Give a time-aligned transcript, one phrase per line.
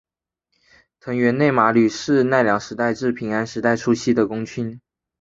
[0.99, 4.81] 藤原内麻吕是奈良时代至平安时代初期的公卿。